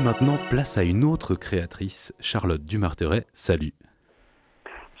Et 0.00 0.02
maintenant, 0.02 0.38
place 0.48 0.78
à 0.78 0.82
une 0.82 1.04
autre 1.04 1.34
créatrice, 1.34 2.14
Charlotte 2.20 2.64
Dumarteret. 2.64 3.26
Salut. 3.34 3.74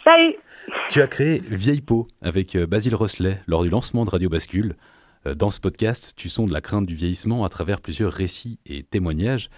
Salut. 0.04 0.34
Tu 0.90 1.00
as 1.00 1.06
créé 1.06 1.42
Vieille 1.48 1.80
Peau 1.80 2.06
avec 2.20 2.54
euh, 2.54 2.66
Basile 2.66 2.94
Rosselet 2.94 3.40
lors 3.46 3.62
du 3.62 3.70
lancement 3.70 4.04
de 4.04 4.10
Radio 4.10 4.28
Bascule. 4.28 4.76
Euh, 5.26 5.32
dans 5.32 5.50
ce 5.50 5.58
podcast, 5.58 6.12
tu 6.16 6.28
sondes 6.28 6.50
la 6.50 6.60
crainte 6.60 6.84
du 6.84 6.94
vieillissement 6.94 7.46
à 7.46 7.48
travers 7.48 7.80
plusieurs 7.80 8.12
récits 8.12 8.58
et 8.66 8.82
témoignages. 8.82 9.48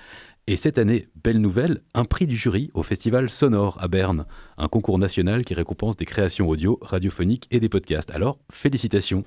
Et 0.47 0.55
cette 0.55 0.79
année, 0.79 1.09
belle 1.25 1.41
nouvelle, 1.41 1.81
un 1.95 2.05
prix 2.05 2.29
du 2.29 2.37
jury 2.37 2.71
au 2.73 2.85
Festival 2.85 3.29
Sonore 3.29 3.79
à 3.81 3.89
Berne, 3.89 4.27
un 4.59 4.69
concours 4.69 5.01
national 5.01 5.45
qui 5.45 5.55
récompense 5.55 5.97
des 5.97 6.07
créations 6.07 6.49
audio, 6.49 6.79
radiophoniques 6.83 7.49
et 7.51 7.59
des 7.59 7.69
podcasts. 7.69 8.13
Alors, 8.13 8.39
félicitations. 8.53 9.25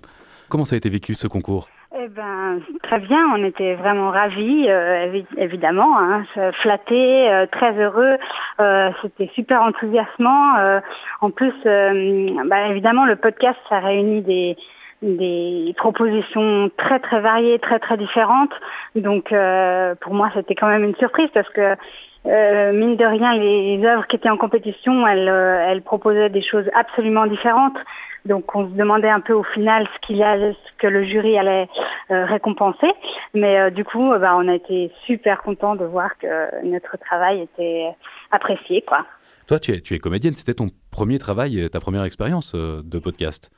Comment 0.50 0.66
ça 0.66 0.76
a 0.76 0.78
été 0.78 0.90
vécu 0.90 1.16
ce 1.16 1.28
concours 1.28 1.68
eh 1.98 2.10
ben, 2.10 2.60
très 2.84 3.00
bien, 3.00 3.26
on 3.34 3.44
était 3.46 3.76
vraiment 3.76 4.12
ravis, 4.12 4.66
euh, 4.68 5.22
évidemment, 5.38 5.98
hein, 5.98 6.26
flattés, 6.62 7.30
euh, 7.30 7.46
très 7.50 7.72
heureux. 7.72 8.18
Euh, 8.60 8.90
c'était 9.02 9.32
super 9.34 9.62
enthousiasmant. 9.62 10.82
en 11.22 11.30
plus, 11.32 11.54
bah, 11.64 12.68
évidemment, 12.68 13.06
le 13.06 13.16
podcast, 13.16 13.58
ça 13.70 13.80
réunit 13.80 14.22
des, 14.22 14.58
des 15.06 15.74
propositions 15.78 16.70
très 16.78 17.00
très 17.00 17.22
variées, 17.22 17.60
très 17.60 17.80
très 17.80 17.98
différentes. 17.98 18.54
Donc, 18.96 19.34
pour 20.02 20.14
moi, 20.14 20.32
c'était 20.34 20.56
quand 20.56 20.68
même 20.68 20.84
une 20.84 20.96
surprise 20.96 21.30
parce 21.34 21.50
que 21.50 21.76
euh, 22.26 22.74
mine 22.74 22.96
de 22.96 23.06
rien, 23.06 23.38
les 23.38 23.86
œuvres 23.86 24.08
qui 24.08 24.16
étaient 24.16 24.30
en 24.30 24.38
compétition, 24.38 25.06
elles, 25.06 25.30
euh, 25.30 25.68
elles 25.68 25.84
proposaient 25.84 26.30
des 26.30 26.42
choses 26.42 26.66
absolument 26.74 27.28
différentes. 27.28 27.78
Donc 28.26 28.56
on 28.56 28.68
se 28.68 28.74
demandait 28.74 29.10
un 29.10 29.20
peu 29.20 29.34
au 29.34 29.44
final 29.44 29.88
ce 29.94 30.08
qu'il 30.08 30.18
ce 30.18 30.78
que 30.80 30.88
le 30.88 31.04
jury 31.06 31.38
allait 31.38 31.70
euh, 32.10 32.26
récompenser. 32.26 32.92
Mais 33.36 33.70
du 33.70 33.86
coup, 33.86 34.10
bah, 34.20 34.36
on 34.36 34.48
a 34.48 34.56
été 34.56 34.92
super 35.06 35.44
content 35.44 35.76
de 35.76 35.86
voir 35.86 36.18
que 36.18 36.66
notre 36.66 36.98
travail 36.98 37.42
était 37.42 37.90
apprécié, 38.32 38.82
quoi. 38.82 39.06
Toi, 39.48 39.60
tu 39.60 39.74
es, 39.74 39.82
tu 39.82 39.94
es 39.94 40.00
comédienne. 40.00 40.34
C'était 40.34 40.56
ton 40.56 40.70
premier 40.92 41.20
travail, 41.20 41.70
ta 41.70 41.80
première 41.80 42.04
expérience 42.04 42.56
de 42.56 43.00
podcast. 43.00 43.52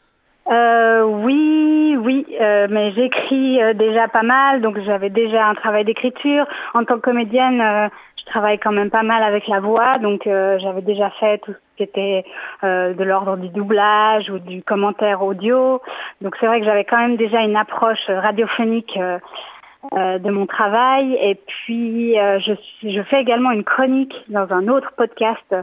Oui, 0.50 1.98
oui, 1.98 2.26
mais 2.40 2.92
j'écris 2.94 3.60
déjà 3.76 4.08
pas 4.08 4.24
mal, 4.24 4.62
donc 4.62 4.80
j'avais 4.86 5.10
déjà 5.10 5.48
un 5.48 5.56
travail 5.56 5.86
d'écriture. 5.86 6.46
En 6.74 6.84
tant 6.84 6.96
que 6.96 7.02
comédienne, 7.02 7.90
travaille 8.28 8.60
quand 8.60 8.72
même 8.72 8.90
pas 8.90 9.04
mal 9.04 9.24
avec 9.24 9.48
la 9.48 9.60
voix, 9.60 9.98
donc 9.98 10.28
euh, 10.28 10.60
j'avais 10.60 10.82
déjà 10.82 11.10
fait 11.12 11.40
tout 11.40 11.54
ce 11.54 11.78
qui 11.78 11.84
était 11.84 12.26
euh, 12.64 12.94
de 12.94 13.04
l'ordre 13.04 13.38
du 13.38 13.50
doublage 13.50 14.30
ou 14.30 14.40
du 14.40 14.62
commentaire 14.62 15.24
audio. 15.24 15.82
Donc 16.22 16.36
c'est 16.40 16.48
vrai 16.48 16.60
que 16.60 16.66
j'avais 16.66 16.86
quand 16.86 17.00
même 17.00 17.16
déjà 17.16 17.42
une 17.42 17.56
approche 17.56 18.06
radiophonique 18.08 18.98
euh, 18.98 20.20
de 20.20 20.30
mon 20.30 20.46
travail. 20.46 21.18
Et 21.22 21.36
puis 21.36 22.16
je, 22.16 22.54
je 22.84 23.02
fais 23.04 23.22
également 23.22 23.52
une 23.52 23.64
chronique 23.64 24.16
dans 24.28 24.52
un 24.52 24.68
autre 24.68 24.92
podcast 24.98 25.56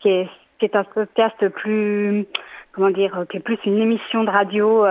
qui 0.00 0.08
est, 0.08 0.28
qui 0.58 0.64
est 0.64 0.76
un 0.76 0.84
podcast 0.84 1.48
plus 1.48 2.26
comment 2.72 2.90
dire, 2.90 3.24
qui 3.30 3.38
est 3.38 3.40
plus 3.40 3.58
une 3.64 3.78
émission 3.78 4.24
de 4.24 4.30
radio 4.30 4.84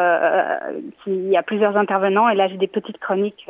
qui 1.03 1.35
a 1.35 1.43
plusieurs 1.43 1.77
intervenants. 1.77 2.29
Et 2.29 2.35
là 2.35 2.47
j'ai 2.47 2.57
des 2.57 2.67
petites 2.67 2.97
chroniques 2.97 3.49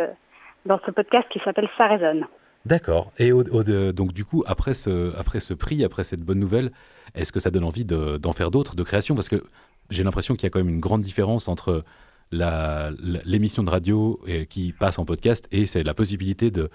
dans 0.66 0.80
ce 0.86 0.92
podcast 0.92 1.28
qui 1.30 1.40
s'appelle 1.40 1.70
Ça 1.78 1.88
résonne. 1.88 2.26
D'accord. 2.66 3.12
Et 3.18 3.32
donc 3.32 4.14
du 4.14 4.26
coup, 4.26 4.44
après 4.46 4.74
ce, 4.74 5.18
après 5.18 5.40
ce 5.40 5.54
prix, 5.54 5.84
après 5.86 6.04
cette 6.04 6.22
bonne 6.22 6.40
nouvelle, 6.40 6.72
est-ce 7.16 7.32
que 7.32 7.40
ça 7.40 7.50
donne 7.50 7.64
envie 7.64 7.86
d'en 7.86 8.34
faire 8.34 8.52
d'autres, 8.52 8.76
de 8.76 8.84
création? 8.84 9.16
Parce 9.16 9.30
que 9.30 9.42
j'ai 9.90 10.04
l'impression 10.04 10.36
qu'il 10.36 10.44
y 10.44 10.48
a 10.48 10.50
quand 10.50 10.60
même 10.60 10.70
une 10.70 10.82
grande 10.82 11.02
différence 11.02 11.48
entre 11.48 11.84
l'émission 12.32 13.64
de 13.64 13.70
radio 13.70 14.20
qui 14.50 14.74
passe 14.78 15.00
en 15.00 15.06
podcast 15.06 15.48
et 15.52 15.66
c'est 15.66 15.84
la 15.84 15.94
possibilité 15.94 16.52
de, 16.52 16.70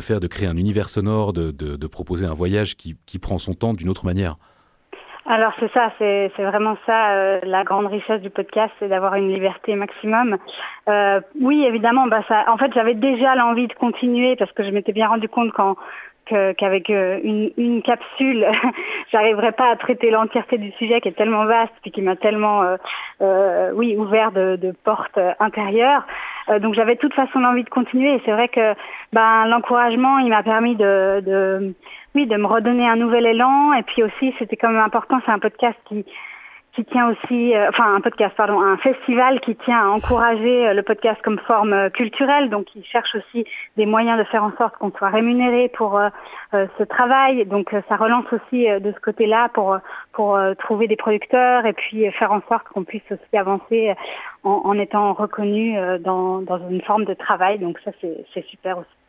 faire, 0.00 0.20
de 0.20 0.26
créer 0.26 0.46
un 0.46 0.58
univers 0.58 0.90
sonore, 0.90 1.32
de, 1.32 1.86
proposer 1.86 2.26
un 2.26 2.34
voyage 2.34 2.76
qui 2.76 3.18
prend 3.18 3.38
son 3.38 3.54
temps 3.54 3.72
d'une 3.72 3.88
autre 3.88 4.04
manière. 4.04 4.36
Alors 5.30 5.52
c'est 5.60 5.70
ça, 5.72 5.92
c'est 5.98 6.32
vraiment 6.38 6.76
ça 6.86 7.12
euh, 7.12 7.38
la 7.44 7.62
grande 7.62 7.86
richesse 7.86 8.20
du 8.20 8.30
podcast, 8.30 8.72
c'est 8.80 8.88
d'avoir 8.88 9.14
une 9.14 9.32
liberté 9.32 9.76
maximum. 9.76 10.38
Euh, 10.88 11.20
oui, 11.40 11.64
évidemment, 11.64 12.08
bah 12.08 12.24
ça. 12.26 12.46
En 12.48 12.56
fait, 12.56 12.74
j'avais 12.74 12.94
déjà 12.94 13.36
l'envie 13.36 13.68
de 13.68 13.72
continuer 13.74 14.34
parce 14.34 14.50
que 14.50 14.64
je 14.64 14.70
m'étais 14.70 14.90
bien 14.90 15.06
rendu 15.06 15.28
compte 15.28 15.52
quand 15.52 15.76
qu'avec 16.56 16.90
euh, 16.90 17.18
une, 17.22 17.50
une, 17.56 17.82
capsule, 17.82 18.46
j'arriverais 19.12 19.52
pas 19.52 19.70
à 19.70 19.76
traiter 19.76 20.10
l'entièreté 20.10 20.58
du 20.58 20.70
sujet 20.72 21.00
qui 21.00 21.08
est 21.08 21.16
tellement 21.16 21.44
vaste 21.44 21.72
puis 21.82 21.90
qui 21.90 22.02
m'a 22.02 22.16
tellement, 22.16 22.62
euh, 22.62 22.76
euh, 23.20 23.72
oui, 23.74 23.96
ouvert 23.96 24.32
de, 24.32 24.56
de 24.56 24.72
portes 24.84 25.18
intérieures. 25.40 26.06
donc 26.60 26.74
j'avais 26.74 26.94
de 26.94 27.00
toute 27.00 27.14
façon 27.14 27.40
l'envie 27.40 27.64
de 27.64 27.70
continuer 27.70 28.14
et 28.14 28.22
c'est 28.24 28.32
vrai 28.32 28.48
que 28.48 28.74
ben 29.12 29.46
l'encouragement, 29.46 30.18
il 30.18 30.28
m'a 30.28 30.42
permis 30.42 30.76
de, 30.76 31.20
de, 31.20 31.74
oui, 32.14 32.26
de 32.26 32.36
me 32.36 32.46
redonner 32.46 32.88
un 32.88 32.96
nouvel 32.96 33.26
élan 33.26 33.72
et 33.74 33.82
puis 33.82 34.02
aussi 34.02 34.34
c'était 34.38 34.56
quand 34.56 34.70
même 34.70 34.82
important, 34.82 35.20
c'est 35.24 35.32
un 35.32 35.38
podcast 35.38 35.78
qui 35.86 36.04
qui 36.74 36.84
tient 36.84 37.10
aussi, 37.10 37.54
euh, 37.54 37.68
enfin 37.68 37.94
un 37.94 38.00
podcast, 38.00 38.34
pardon, 38.36 38.60
un 38.60 38.76
festival 38.76 39.40
qui 39.40 39.56
tient 39.56 39.80
à 39.80 39.88
encourager 39.88 40.68
euh, 40.68 40.74
le 40.74 40.82
podcast 40.82 41.20
comme 41.22 41.38
forme 41.40 41.72
euh, 41.72 41.90
culturelle, 41.90 42.48
donc 42.48 42.66
il 42.76 42.84
cherche 42.84 43.14
aussi 43.16 43.44
des 43.76 43.86
moyens 43.86 44.18
de 44.18 44.24
faire 44.24 44.44
en 44.44 44.52
sorte 44.56 44.76
qu'on 44.76 44.92
soit 44.92 45.08
rémunéré 45.08 45.68
pour 45.68 46.00
ce 46.52 46.82
travail. 46.82 47.44
Donc 47.46 47.74
ça 47.88 47.96
relance 47.96 48.26
aussi 48.32 48.66
de 48.66 48.92
ce 48.92 49.00
côté-là 49.00 49.48
pour 49.54 49.78
pour 50.12 50.38
trouver 50.58 50.88
des 50.88 50.96
producteurs 50.96 51.64
et 51.64 51.72
puis 51.72 52.10
faire 52.12 52.32
en 52.32 52.40
sorte 52.48 52.66
qu'on 52.68 52.84
puisse 52.84 53.04
aussi 53.10 53.36
avancer 53.36 53.94
en, 54.42 54.62
en 54.64 54.78
étant 54.78 55.12
reconnu 55.12 55.76
dans, 56.00 56.40
dans 56.42 56.68
une 56.68 56.82
forme 56.82 57.04
de 57.04 57.14
travail. 57.14 57.58
Donc 57.58 57.78
ça 57.84 57.92
c'est 58.00 58.46
super 58.46 58.78
aussi. 58.78 58.99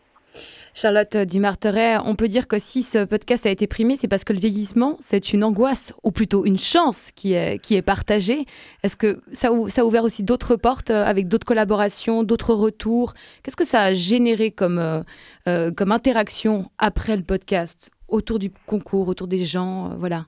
Charlotte 0.74 1.18
Dumarteret, 1.18 1.98
on 2.06 2.16
peut 2.16 2.30
dire 2.30 2.48
que 2.48 2.58
si 2.58 2.82
ce 2.82 3.04
podcast 3.04 3.46
a 3.46 3.50
été 3.50 3.68
primé, 3.68 3.98
c'est 3.98 4.08
parce 4.08 4.24
que 4.24 4.32
le 4.32 4.40
vieillissement, 4.40 4.96
c'est 5.00 5.34
une 5.34 5.44
angoisse, 5.44 5.94
ou 6.04 6.12
plutôt 6.12 6.46
une 6.46 6.58
chance 6.58 7.12
qui 7.12 7.34
est, 7.34 7.60
qui 7.62 7.76
est 7.76 7.82
partagée. 7.82 8.46
Est-ce 8.84 8.96
que 8.96 9.20
ça, 9.34 9.50
a 9.50 9.84
ouvert 9.84 10.04
aussi 10.04 10.24
d'autres 10.24 10.56
portes 10.56 10.90
euh, 10.90 11.04
avec 11.06 11.28
d'autres 11.28 11.46
collaborations, 11.46 12.24
d'autres 12.24 12.54
retours? 12.54 13.14
Qu'est-ce 13.44 13.58
que 13.58 13.66
ça 13.66 13.82
a 13.82 13.94
généré 13.94 14.52
comme, 14.52 14.80
euh, 14.80 15.02
euh, 15.48 15.72
comme 15.72 15.92
interaction 15.92 16.66
après 16.78 17.18
le 17.18 17.24
podcast, 17.24 17.92
autour 18.08 18.40
du 18.40 18.50
concours, 18.66 19.10
autour 19.10 19.28
des 19.28 19.44
gens 19.44 19.90
Voilà, 19.98 20.24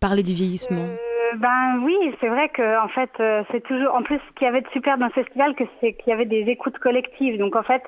parler 0.00 0.22
du 0.24 0.34
vieillissement? 0.34 0.86
Ben 1.36 1.82
oui, 1.84 1.96
c'est 2.20 2.28
vrai 2.28 2.48
que 2.48 2.84
en 2.84 2.88
fait, 2.88 3.10
c'est 3.50 3.62
toujours. 3.64 3.92
En 3.94 4.04
plus, 4.04 4.18
ce 4.18 4.38
qu'il 4.38 4.44
y 4.44 4.48
avait 4.48 4.60
de 4.60 4.68
super 4.72 4.98
dans 4.98 5.08
ce 5.08 5.14
festival, 5.14 5.52
c'est 5.80 5.94
qu'il 5.94 6.10
y 6.10 6.12
avait 6.12 6.26
des 6.26 6.44
écoutes 6.48 6.78
collectives. 6.78 7.38
Donc 7.38 7.56
en 7.56 7.64
fait, 7.64 7.82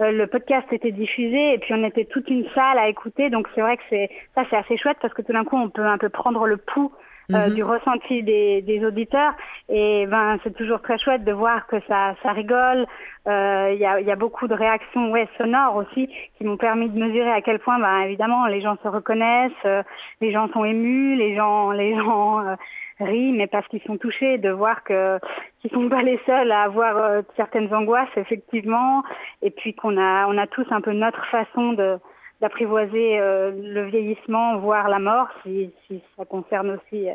le 0.00 0.26
podcast 0.26 0.66
était 0.72 0.92
diffusé 0.92 1.54
et 1.54 1.58
puis 1.58 1.74
on 1.74 1.84
était 1.84 2.06
toute 2.06 2.28
une 2.30 2.46
salle 2.54 2.78
à 2.78 2.88
écouter. 2.88 3.30
Donc 3.30 3.46
c'est 3.54 3.60
vrai 3.60 3.76
que 3.76 3.82
c'est 3.90 4.10
ça 4.34 4.44
c'est 4.50 4.56
assez 4.56 4.76
chouette 4.78 4.96
parce 5.00 5.14
que 5.14 5.22
tout 5.22 5.32
d'un 5.32 5.44
coup 5.44 5.56
on 5.56 5.68
peut 5.68 5.84
un 5.84 5.98
peu 5.98 6.08
prendre 6.08 6.46
le 6.46 6.56
pouls 6.56 6.92
euh, 7.32 7.48
mhm. 7.48 7.54
du 7.54 7.62
ressenti 7.62 8.22
des, 8.22 8.62
des, 8.62 8.84
auditeurs 8.84 9.34
et 9.70 10.06
ben 10.06 10.38
c'est 10.42 10.54
toujours 10.54 10.82
très 10.82 10.98
chouette 10.98 11.24
de 11.24 11.32
voir 11.32 11.66
que 11.66 11.80
ça 11.88 12.14
ça 12.22 12.32
rigole. 12.32 12.86
Euh, 13.26 13.70
il 13.72 13.78
y, 13.78 13.84
a, 13.84 14.00
y, 14.00 14.10
a, 14.10 14.16
beaucoup 14.16 14.48
de 14.48 14.54
réactions 14.54 15.10
ouais 15.10 15.28
sonores 15.38 15.76
aussi 15.76 16.08
qui 16.36 16.44
m'ont 16.44 16.56
permis 16.56 16.88
de 16.88 16.98
mesurer 16.98 17.30
à 17.30 17.40
quel 17.42 17.58
point 17.58 17.78
ben 17.78 18.00
évidemment 18.00 18.46
les 18.46 18.60
gens 18.60 18.76
se 18.82 18.88
reconnaissent, 18.88 19.84
les 20.20 20.32
gens 20.32 20.48
sont 20.52 20.64
émus, 20.64 21.16
les 21.16 21.36
gens 21.36 21.70
les 21.70 21.94
gens 21.94 22.56
rient, 23.04 23.32
mais 23.32 23.46
parce 23.46 23.66
qu'ils 23.68 23.82
sont 23.82 23.96
touchés 23.96 24.38
de 24.38 24.50
voir 24.50 24.82
que 24.84 25.18
qu'ils 25.60 25.70
sont 25.70 25.88
pas 25.88 26.02
les 26.02 26.20
seuls 26.26 26.50
à 26.50 26.62
avoir 26.62 26.96
euh, 26.96 27.22
certaines 27.36 27.72
angoisses 27.74 28.16
effectivement, 28.16 29.02
et 29.42 29.50
puis 29.50 29.74
qu'on 29.74 29.96
a 29.96 30.26
on 30.26 30.36
a 30.38 30.46
tous 30.46 30.66
un 30.70 30.80
peu 30.80 30.92
notre 30.92 31.24
façon 31.26 31.72
de 31.72 31.98
d'apprivoiser 32.40 33.20
euh, 33.20 33.50
le 33.54 33.84
vieillissement, 33.84 34.56
voire 34.58 34.88
la 34.88 34.98
mort, 34.98 35.28
si, 35.42 35.70
si 35.86 36.02
ça 36.16 36.24
concerne 36.24 36.70
aussi 36.70 37.08
euh, 37.08 37.14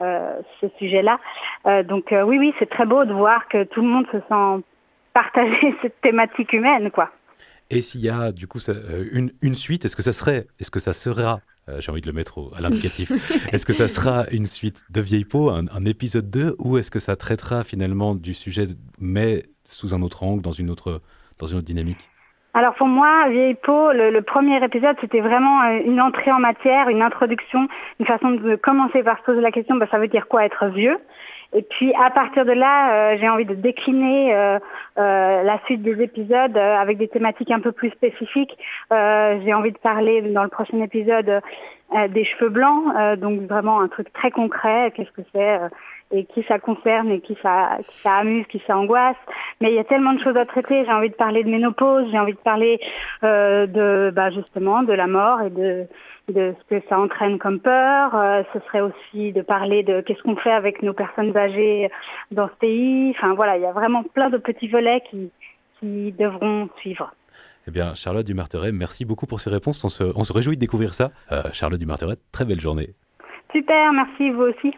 ce 0.00 0.68
sujet-là. 0.78 1.18
donc 1.84 2.08
oui, 2.12 2.38
oui, 2.38 2.54
c'est 2.58 2.68
très 2.68 2.84
beau 2.84 3.04
de 3.04 3.12
voir 3.12 3.48
que 3.48 3.64
tout 3.64 3.80
le 3.80 3.88
monde 3.88 4.06
se 4.12 4.18
sent 4.18 4.64
partager 5.12 5.74
cette 5.82 6.00
thématique 6.00 6.52
humaine, 6.52 6.90
quoi. 6.90 7.10
Et 7.70 7.80
s'il 7.80 8.02
y 8.02 8.10
a 8.10 8.32
du 8.32 8.46
coup 8.46 8.58
une, 9.12 9.32
une 9.40 9.54
suite, 9.54 9.84
est-ce 9.84 9.96
que 9.96 10.02
ça 10.02 10.12
serait, 10.12 10.46
est-ce 10.60 10.70
que 10.70 10.80
ça 10.80 10.92
sera 10.92 11.40
euh, 11.68 11.80
j'ai 11.80 11.90
envie 11.90 12.00
de 12.00 12.06
le 12.06 12.12
mettre 12.12 12.50
à 12.54 12.60
l'indicatif. 12.60 13.10
est-ce 13.52 13.64
que 13.64 13.72
ça 13.72 13.88
sera 13.88 14.26
une 14.30 14.46
suite 14.46 14.82
de 14.90 15.00
Vieille 15.00 15.24
Peau, 15.24 15.50
un, 15.50 15.84
épisode 15.86 16.30
2, 16.30 16.56
ou 16.58 16.76
est-ce 16.78 16.90
que 16.90 16.98
ça 16.98 17.16
traitera 17.16 17.64
finalement 17.64 18.14
du 18.14 18.34
sujet, 18.34 18.68
mais 18.98 19.44
sous 19.64 19.94
un 19.94 20.02
autre 20.02 20.22
angle, 20.22 20.42
dans 20.42 20.52
une 20.52 20.70
autre, 20.70 21.00
dans 21.38 21.46
une 21.46 21.58
autre 21.58 21.66
dynamique? 21.66 22.10
Alors 22.54 22.74
pour 22.74 22.86
moi, 22.86 23.28
Vieille 23.30 23.54
Peau, 23.54 23.90
le, 23.92 24.20
premier 24.20 24.62
épisode, 24.64 24.96
c'était 25.00 25.20
vraiment 25.20 25.62
euh, 25.62 25.80
une 25.84 26.00
entrée 26.00 26.30
en 26.30 26.38
matière, 26.38 26.88
une 26.88 27.02
introduction, 27.02 27.66
une 27.98 28.06
façon 28.06 28.30
de 28.30 28.54
commencer 28.54 29.02
par 29.02 29.18
se 29.18 29.24
poser 29.24 29.40
la 29.40 29.50
question, 29.50 29.74
bah, 29.74 29.86
ça 29.90 29.98
veut 29.98 30.06
dire 30.06 30.28
quoi 30.28 30.44
être 30.44 30.66
vieux? 30.66 30.96
Et 31.54 31.62
puis 31.62 31.92
à 31.94 32.10
partir 32.10 32.44
de 32.44 32.52
là, 32.52 33.12
euh, 33.12 33.16
j'ai 33.18 33.28
envie 33.28 33.44
de 33.44 33.54
décliner 33.54 34.34
euh, 34.34 34.58
euh, 34.98 35.42
la 35.44 35.60
suite 35.66 35.82
des 35.82 36.02
épisodes 36.02 36.56
avec 36.56 36.98
des 36.98 37.06
thématiques 37.06 37.52
un 37.52 37.60
peu 37.60 37.70
plus 37.70 37.90
spécifiques. 37.90 38.58
j'ai 38.90 39.54
envie 39.54 39.72
de 39.72 39.78
parler 39.78 40.20
dans 40.22 40.42
le 40.42 40.48
prochain 40.48 40.80
épisode 40.82 41.40
des 42.10 42.24
cheveux 42.24 42.50
blancs, 42.50 43.18
donc 43.18 43.42
vraiment 43.42 43.80
un 43.80 43.88
truc 43.88 44.12
très 44.12 44.30
concret. 44.30 44.92
Qu'est-ce 44.94 45.12
que 45.12 45.22
c'est 45.32 45.58
et 46.14 46.24
qui 46.26 46.42
ça 46.44 46.58
concerne 46.58 47.10
et 47.10 47.20
qui 47.20 47.36
ça, 47.42 47.78
qui 47.86 47.98
ça 48.00 48.16
amuse, 48.16 48.46
qui 48.46 48.62
ça 48.66 48.76
angoisse. 48.76 49.16
Mais 49.60 49.70
il 49.70 49.74
y 49.74 49.78
a 49.78 49.84
tellement 49.84 50.12
de 50.12 50.20
choses 50.20 50.36
à 50.36 50.46
traiter. 50.46 50.84
J'ai 50.84 50.92
envie 50.92 51.10
de 51.10 51.14
parler 51.14 51.42
de 51.42 51.50
ménopause, 51.50 52.08
j'ai 52.10 52.18
envie 52.18 52.34
de 52.34 52.38
parler 52.38 52.78
euh, 53.24 53.66
de 53.66 54.12
bah, 54.14 54.30
justement 54.30 54.82
de 54.82 54.92
la 54.92 55.06
mort 55.06 55.42
et 55.42 55.50
de 55.50 55.86
de 56.28 56.54
ce 56.58 56.74
que 56.74 56.82
ça 56.88 56.98
entraîne 56.98 57.38
comme 57.38 57.60
peur. 57.60 58.14
Euh, 58.14 58.42
ce 58.54 58.60
serait 58.60 58.80
aussi 58.80 59.32
de 59.32 59.42
parler 59.42 59.82
de 59.82 60.00
qu'est-ce 60.00 60.22
qu'on 60.22 60.36
fait 60.36 60.52
avec 60.52 60.82
nos 60.82 60.94
personnes 60.94 61.36
âgées 61.36 61.90
dans 62.30 62.48
ce 62.48 62.54
pays. 62.54 63.10
Enfin 63.10 63.34
voilà, 63.34 63.58
il 63.58 63.62
y 63.62 63.66
a 63.66 63.72
vraiment 63.72 64.02
plein 64.02 64.30
de 64.30 64.38
petits 64.38 64.68
volets 64.68 65.02
qui, 65.10 65.30
qui 65.80 66.12
devront 66.12 66.70
suivre. 66.78 67.12
Eh 67.66 67.70
bien, 67.70 67.94
Charlotte 67.94 68.26
Dumarteret, 68.26 68.72
merci 68.72 69.04
beaucoup 69.04 69.26
pour 69.26 69.40
ces 69.40 69.50
réponses. 69.50 69.84
On 69.84 69.88
se, 69.88 70.32
réjouit 70.32 70.56
de 70.56 70.60
découvrir 70.60 70.92
ça. 70.94 71.12
Euh, 71.32 71.42
Charlotte 71.52 71.80
Dumarteret, 71.80 72.16
très 72.30 72.44
belle 72.44 72.60
journée. 72.60 72.90
Super, 73.52 73.92
merci 73.92 74.30
vous 74.30 74.42
aussi. 74.42 74.74